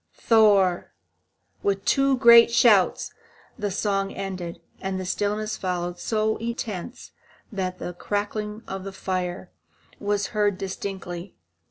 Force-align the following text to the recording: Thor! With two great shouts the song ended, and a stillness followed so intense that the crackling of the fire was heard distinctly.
Thor! 0.15 0.93
With 1.61 1.85
two 1.85 2.17
great 2.17 2.49
shouts 2.49 3.13
the 3.59 3.69
song 3.69 4.11
ended, 4.11 4.59
and 4.79 4.99
a 4.99 5.05
stillness 5.05 5.57
followed 5.57 5.99
so 5.99 6.37
intense 6.37 7.11
that 7.51 7.77
the 7.77 7.93
crackling 7.93 8.63
of 8.67 8.83
the 8.83 8.93
fire 8.93 9.51
was 9.99 10.27
heard 10.33 10.57
distinctly. 10.57 11.35